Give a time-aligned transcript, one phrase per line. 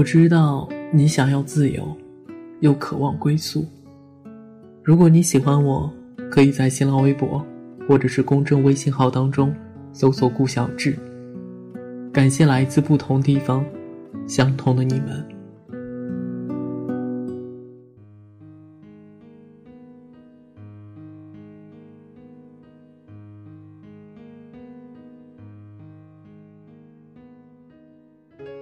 [0.00, 1.94] 我知道你想要自由，
[2.60, 3.66] 又渴望归宿。
[4.82, 5.92] 如果你喜欢我，
[6.30, 7.46] 可以在新浪微博
[7.86, 9.54] 或者是公众微信号当中
[9.92, 10.96] 搜索“顾小志”。
[12.14, 13.62] 感谢来自不同地方、
[14.26, 15.22] 相同的你们。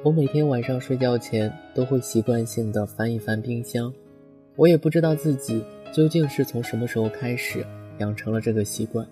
[0.04, 3.92] 我每天晚上睡觉前都会习惯性的翻一翻冰箱，
[4.54, 5.60] 我也不知道自己
[5.92, 7.66] 究竟是从什么时候开始
[7.98, 9.04] 养成了这个习惯。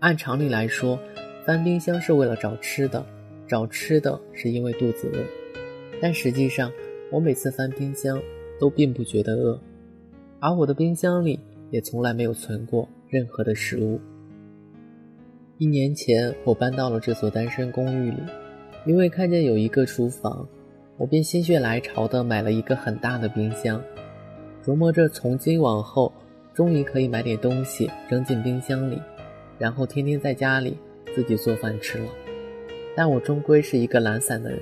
[0.00, 0.98] 按常理来说，
[1.46, 3.06] 翻冰箱是为了找吃的，
[3.46, 5.24] 找吃的是因为肚子饿。
[6.02, 6.72] 但实际上，
[7.12, 8.20] 我每次翻冰箱
[8.58, 9.60] 都并不觉得饿，
[10.40, 11.38] 而我的冰箱里
[11.70, 14.00] 也从来没有存过任何的食物。
[15.58, 18.16] 一年前，我搬到了这所单身公寓里。
[18.86, 20.48] 因为看见有一个厨房，
[20.96, 23.82] 我便心血来潮的买了一个很大的冰箱，
[24.64, 26.12] 琢磨着从今往后，
[26.54, 28.98] 终于可以买点东西扔进冰箱里，
[29.58, 30.76] 然后天天在家里
[31.14, 32.08] 自己做饭吃了。
[32.96, 34.60] 但我终归是一个懒散的人，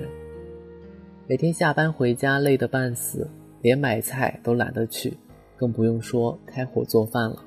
[1.25, 3.29] 每天下班回家累得半死，
[3.61, 5.17] 连买菜都懒得去，
[5.55, 7.37] 更不用说开火做饭了。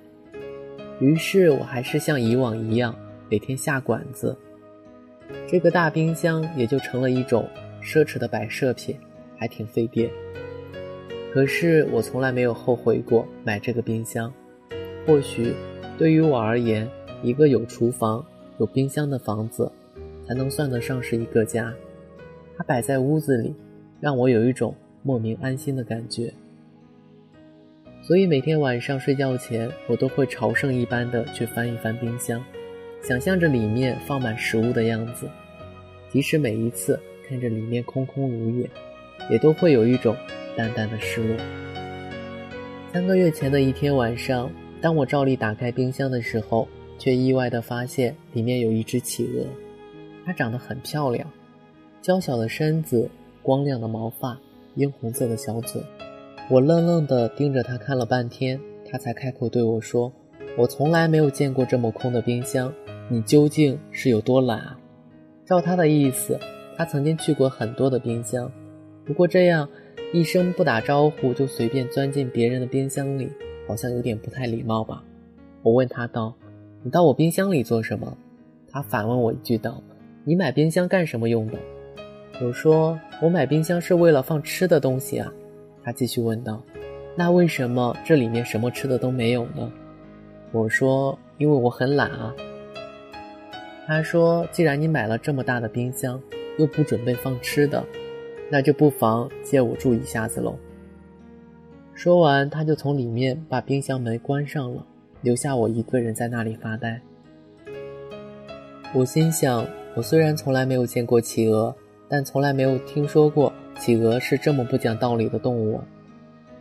[1.00, 2.94] 于是我还是像以往一样，
[3.30, 4.36] 每天下馆子。
[5.48, 7.48] 这个大冰箱也就成了一种
[7.83, 8.97] 奢侈的摆设品，
[9.36, 10.11] 还挺费电。
[11.33, 14.33] 可是我从来没有后悔过买这个冰箱。
[15.06, 15.55] 或许
[15.98, 16.89] 对于我而言，
[17.22, 18.24] 一个有厨房、
[18.58, 19.70] 有冰箱的房子，
[20.27, 21.72] 才能算得上是一个家。
[22.56, 23.55] 它摆在屋子里，
[24.00, 26.33] 让我有一种莫名安心的感觉。
[28.02, 32.44] 所以每天晚上睡觉前，我都会朝圣一般的去翻一翻冰箱。
[33.03, 35.28] 想象着里面放满食物的样子，
[36.08, 38.70] 即使每一次看着里面空空如也，
[39.28, 40.17] 也都会有一种
[40.57, 41.36] 淡淡的失落。
[42.92, 44.48] 三个月前的一天晚上，
[44.80, 49.45] 当我照例打开冰箱的时候，却意外地发现里面有一只企鹅。
[50.24, 51.29] 它长得很漂亮，
[52.01, 53.11] 娇小的身子，
[53.42, 54.39] 光亮的毛发，
[54.77, 55.83] 樱红色的小嘴。
[56.48, 60.12] 我愣愣地盯着它看了半天，它才开口对我说
[60.57, 62.73] ：“我从来没有见过这么空的冰箱。”
[63.08, 64.79] 你究竟是有多懒啊？
[65.45, 66.39] 照他的意思，
[66.77, 68.51] 他曾经去过很多的冰箱，
[69.05, 69.68] 不过这样
[70.13, 73.30] 一声不打招呼就随便钻进别人的冰箱里，
[73.68, 75.02] 好像有点不太礼貌吧？
[75.62, 76.35] 我问他道
[76.83, 78.17] ：“你到我冰箱里做什么？”
[78.70, 79.83] 他反问我一句道
[80.24, 81.58] ：“你买冰箱干什么用的？”
[82.41, 85.30] 我说：“我买冰箱是为了放吃的东西啊。”
[85.85, 86.62] 他继续问道
[87.14, 89.70] ：“那为什么这里面什么吃的都没有呢？”
[90.52, 92.35] 我说：“因为我很懒啊。”
[93.86, 96.20] 他说：“既然你买了这么大的冰箱，
[96.56, 97.84] 又不准备放吃的，
[98.50, 100.56] 那就不妨借我住一下子喽。”
[101.94, 104.86] 说完，他就从里面把冰箱门关上了，
[105.20, 107.00] 留下我一个人在那里发呆。
[108.94, 111.74] 我心想：我虽然从来没有见过企鹅，
[112.08, 115.80] 但从来没有听说过企鹅是这么不讲道理的动物。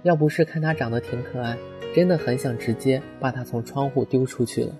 [0.03, 1.55] 要不是看它长得挺可爱，
[1.95, 4.75] 真的很想直接把它从窗户丢出去了。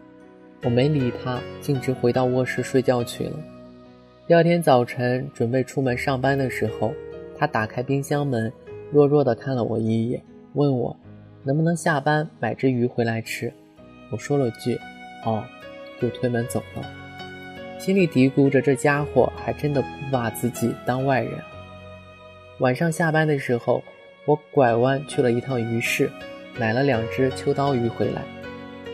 [0.63, 3.33] 我没理他，径直回到卧室睡觉去了。
[4.27, 6.93] 第二天早晨准备出门上班的时候，
[7.37, 8.53] 他打开冰箱门，
[8.91, 10.21] 弱弱的看了我一眼，
[10.53, 10.95] 问我
[11.43, 13.51] 能不能下班买只鱼回来吃。
[14.11, 14.79] 我说了句
[15.25, 15.43] “哦”，
[15.99, 16.83] 就推门走了，
[17.79, 21.33] 心里嘀咕着这家伙还真的不把自己当外人。
[22.59, 23.83] 晚上下班的时候，
[24.25, 26.07] 我拐弯去了一趟鱼市，
[26.59, 28.21] 买了两只秋刀鱼回来。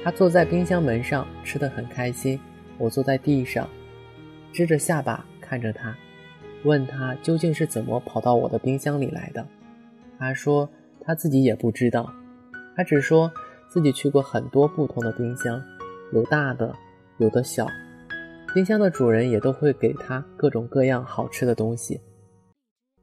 [0.08, 2.40] 他坐在冰箱门上，吃得很开心。
[2.78, 3.68] 我坐在地上，
[4.54, 5.94] 支着下巴看着他，
[6.64, 9.46] 问他究竟是怎么跑到我的冰箱里来的。
[10.18, 10.70] 他说
[11.02, 12.10] 他自己也不知道，
[12.74, 13.30] 他只说
[13.68, 15.62] 自己去过很多不同的冰箱，
[16.14, 16.74] 有大的，
[17.18, 17.68] 有的小。
[18.54, 22.00] 冰箱的主人也都会给他各种各样好吃的东西。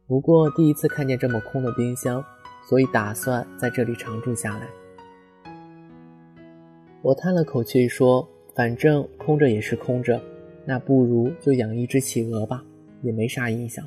[0.07, 2.25] 不过第一次看见这么空的冰箱，
[2.67, 4.67] 所以打算在这里常住下来。
[7.05, 10.19] 我叹了口气说：“反正空着也是空着，
[10.65, 12.65] 那不如就养一只企鹅吧，
[13.03, 13.87] 也没啥影响。”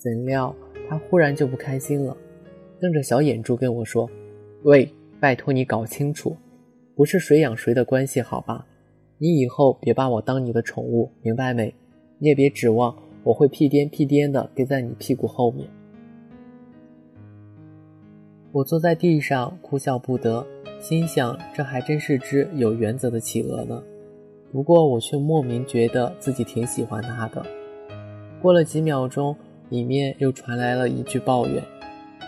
[0.00, 0.56] 怎料
[0.88, 2.16] 他忽然就不开心了，
[2.80, 4.08] 瞪着小眼珠跟我说
[4.64, 4.88] ：“喂，
[5.20, 6.34] 拜托你搞清楚，
[6.96, 8.66] 不是谁养谁的关系，好吧？
[9.18, 11.74] 你以后别把我当你的宠物，明白没？
[12.18, 15.68] 你也别指望我会屁颠屁颠的跟在你屁股后面。”
[18.52, 20.46] 我坐在地上哭笑不得。
[20.82, 23.80] 心想，这还真是只有原则的企鹅呢。
[24.50, 27.40] 不过我却莫名觉得自己挺喜欢它的。
[28.40, 29.34] 过了几秒钟，
[29.68, 31.62] 里面又传来了一句抱怨：“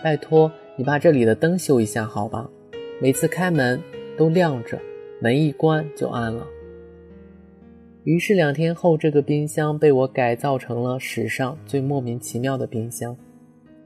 [0.01, 2.49] 拜托，你把这里的灯修一下好吧？
[3.01, 3.77] 每次开门
[4.17, 4.79] 都亮着，
[5.21, 6.47] 门一关就暗了。”
[8.05, 13.17] 于是两天后，这个冰箱被我改造成了史上最莫名其妙的冰箱：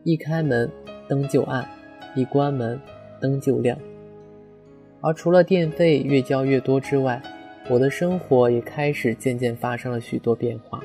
[0.04, 0.70] 一开门
[1.08, 1.68] 灯就暗，
[2.16, 2.80] 一关门
[3.20, 3.76] 灯就亮。
[5.02, 7.22] 而除了电费越交越多之外，
[7.70, 10.82] 我的生活也开始渐渐发生了许多变化。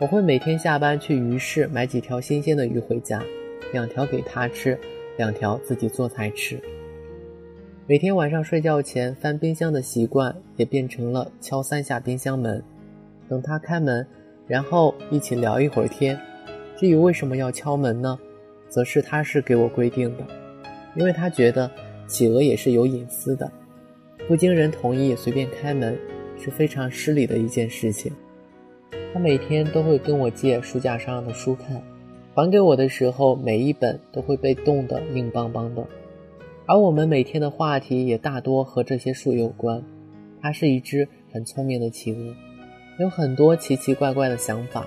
[0.00, 3.22] 我会每天下班去鱼市买几条新鲜的鱼回家，
[3.72, 4.78] 两条给他吃，
[5.16, 6.58] 两条自己做菜吃。
[7.86, 12.62] 每天晚上睡觉前翻冰箱的习惯也变成了敲三下冰箱门，
[13.28, 14.06] 等他开门，
[14.46, 16.18] 然后一起聊一会儿天。
[16.76, 18.18] 至于为什么要敲门呢，
[18.68, 20.24] 则是他是给我规定的，
[20.94, 21.68] 因为他觉得
[22.08, 23.48] 企鹅也是有隐私的。
[24.26, 25.96] 不经人同意随便开门
[26.36, 28.12] 是非常失礼的一件事情。
[29.14, 31.80] 他每天都会跟我借书架上的书看，
[32.34, 35.86] 还给我的时候，每一本都会被冻得硬邦邦的。
[36.66, 39.82] 而我们每天的话题也大多和这些书有关。
[40.40, 42.34] 它是一只很聪明的企鹅，
[43.00, 44.86] 有很多奇奇怪怪的想法，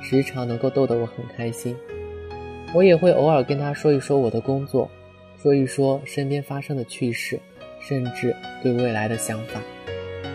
[0.00, 1.74] 时常能够逗得我很开心。
[2.74, 4.88] 我也会偶尔跟他说一说我的工作，
[5.42, 7.40] 说一说身边发生的趣事。
[7.84, 9.60] 甚至对未来的想法，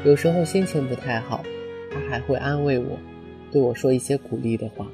[0.03, 1.41] 有时候心情不太好，
[1.89, 2.99] 他还会安慰我，
[3.49, 4.85] 对我说一些鼓励的话，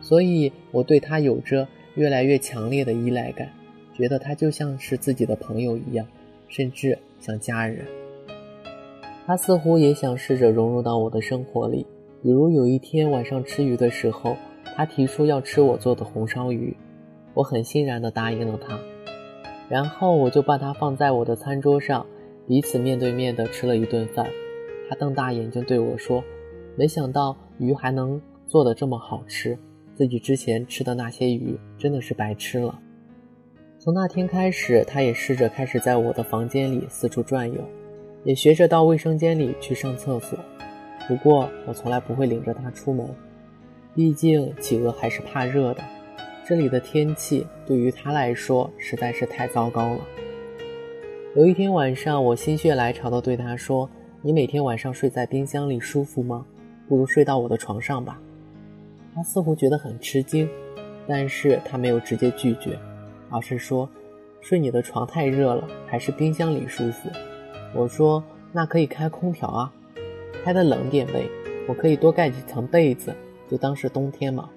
[0.00, 3.48] 所以我对他有着越来越强烈的依赖感，
[3.94, 6.04] 觉得他就像是自己的朋友一样，
[6.48, 7.86] 甚至像家人。
[9.24, 11.86] 他似乎也想试着融入到我的生活里，
[12.24, 14.36] 比如有一天晚上吃鱼的时候，
[14.76, 16.76] 他提出要吃我做的红烧鱼，
[17.34, 18.76] 我很欣然地答应了他。
[19.72, 22.04] 然后我就把它放在我的餐桌上，
[22.46, 24.28] 彼此面对面的吃了一顿饭。
[24.86, 26.22] 他瞪大眼睛对我说
[26.76, 29.56] ：“没想到鱼还能做的这么好吃，
[29.94, 32.78] 自己之前吃的那些鱼真的是白吃了。”
[33.80, 37.58] 从那天开始，他也试着开始在我的房间里四处转悠，
[38.24, 40.38] 也学着到卫生间里去上厕所。
[41.08, 43.08] 不过我从来不会领着他出门，
[43.94, 45.82] 毕竟企鹅还是怕热的。
[46.44, 50.00] 这里的天气对于他来说实在是太糟糕了。
[51.36, 53.88] 有一天晚上，我心血来潮地对他说
[54.20, 56.44] ：“你每天晚上睡在冰箱里舒服吗？
[56.88, 58.20] 不如睡到我的床上吧。”
[59.14, 60.48] 他似乎觉得很吃惊，
[61.06, 62.78] 但是他没有直接拒绝，
[63.30, 63.88] 而是说
[64.42, 67.08] ：“睡你的床太热了，还是冰箱里舒服。”
[67.72, 68.22] 我说
[68.52, 69.72] ：“那可以开空调啊，
[70.44, 71.24] 开的冷点呗，
[71.68, 73.14] 我可以多盖几层被子，
[73.48, 74.50] 就当是冬天嘛。”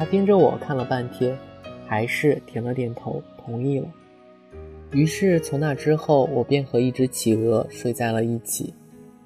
[0.00, 1.36] 他盯着我看了半天，
[1.86, 3.86] 还是点了点头，同意了。
[4.92, 8.72] 于是从那之后，我便和一只企鹅睡在了一起。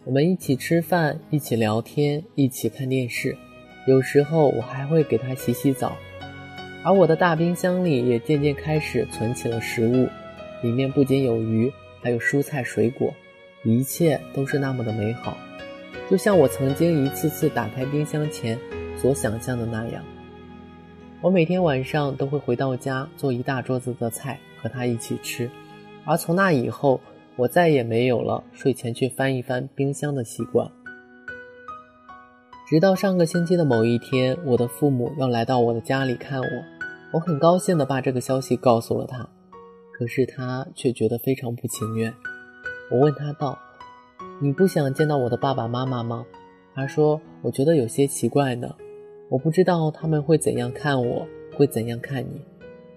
[0.03, 3.37] 我们一起吃饭，一起聊天，一起看电视。
[3.87, 5.97] 有时候我还会给它洗洗澡。
[6.83, 10.09] 而我的大冰箱里也渐渐开始存起了食物，
[10.61, 11.73] 里面不仅有鱼，
[12.03, 13.15] 还有蔬菜水果，
[13.63, 15.39] 一切都是那么的美好，
[16.11, 18.59] 就像我曾经一次次打开冰箱前
[19.01, 20.03] 所想象的那样。
[21.25, 25.51] 我每天晚上都会回到家做一大桌子的菜和他一起吃，
[26.05, 27.01] 而从那以后，
[27.37, 30.71] 我再也没有了睡前去翻一翻冰箱的习惯。
[32.69, 36.65] 直到上个星期的某一天，我的父母要来到我的家里看我，
[37.15, 39.27] 我很高兴地把这个消息告诉了他，
[39.95, 42.13] 可是他却觉得非常不情愿。
[42.91, 43.59] 我问他道
[44.43, 46.27] ：“你不想见到我的爸爸妈妈吗？”
[46.77, 48.75] 他说：“我觉得有些奇怪呢。”
[49.31, 51.27] 我不知道他们会怎样看我，
[51.57, 52.41] 会怎样看你。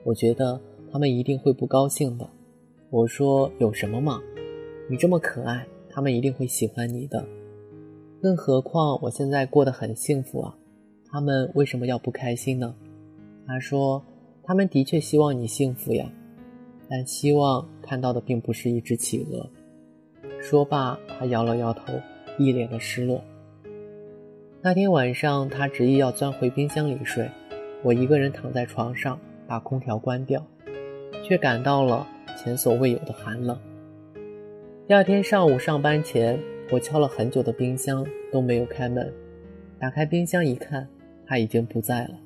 [0.03, 0.59] 我觉得
[0.91, 2.29] 他们一定会不高兴的。
[2.89, 4.21] 我说有什么嘛？
[4.89, 7.25] 你这么可爱，他们一定会喜欢你的。
[8.21, 10.55] 更何况我现在过得很幸福啊，
[11.09, 12.75] 他们为什么要不开心呢？
[13.45, 14.03] 他说
[14.43, 16.11] 他们的确希望你幸福呀，
[16.89, 19.49] 但希望看到的并不是一只企鹅。
[20.41, 21.93] 说罢，他摇了摇头，
[22.37, 23.21] 一脸的失落。
[24.67, 27.31] 那天晚上，他执意要钻回冰箱里睡，
[27.83, 30.45] 我一个人躺在床上，把空调关掉，
[31.23, 32.05] 却感到了
[32.35, 33.57] 前所未有的寒冷。
[34.85, 36.37] 第二天上午上班前，
[36.69, 39.09] 我敲了很久的冰箱都没有开门，
[39.79, 40.85] 打开冰箱一看，
[41.25, 42.19] 他已经不在了，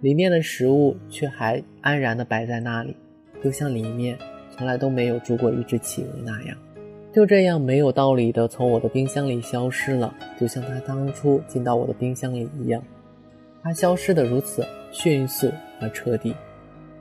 [0.00, 2.96] 里面的食物却还安然地摆在那里，
[3.42, 4.16] 就像里面
[4.50, 6.56] 从来都没有住过一只企鹅那样。
[7.14, 12.82] 就这样没有道理的从我的冰箱里消失了，就像它当初进到我的冰箱里一样。
[13.62, 15.48] 它消失的如此迅速
[15.80, 16.34] 而彻底，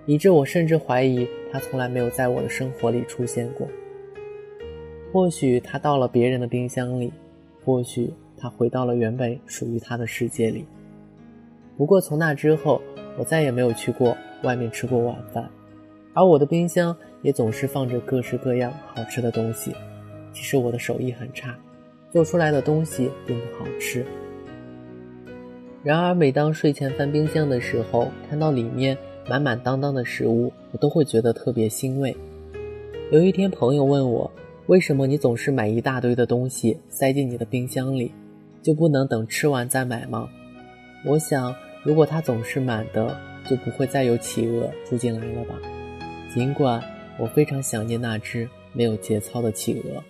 [0.05, 3.67] 以致我甚至怀疑它从来没有在我的生活里出现过。
[5.11, 7.11] 或许它到了别人的冰箱里，
[7.65, 10.63] 或许它回到了原本属于它的世界里。
[11.75, 12.79] 不过从那之后，
[13.17, 15.49] 我再也没有去过外面吃过晚饭，
[16.13, 19.73] 而我的冰箱也总是放着各式各样好吃的东西。
[20.33, 21.55] 其实我的手艺很差，
[22.11, 24.05] 做出来的东西并不好吃。
[25.83, 28.97] 然而，每当睡前翻冰箱的时候，看到里面
[29.29, 32.15] 满满当当的食物，我都会觉得特别欣慰。
[33.11, 34.31] 有一天，朋友问我，
[34.67, 38.11] 为什么你总是买一大堆的东西塞进你的冰箱里，
[38.61, 40.29] 就不能等吃完再买吗？
[41.05, 45.55] 我想，如果它总是满的，就不会再有企鹅住进来了吧。
[46.33, 46.81] 尽管
[47.19, 50.01] 我非常想念那只没有节操的企鹅。